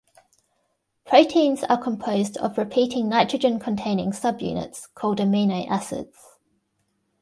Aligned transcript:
Proteins 1.05 1.63
are 1.65 1.77
composed 1.79 2.35
of 2.37 2.57
repeating 2.57 3.07
nitrogen-containing 3.07 4.13
subunits 4.13 4.87
called 4.95 5.19
amino 5.19 5.69
acids. 5.69 6.17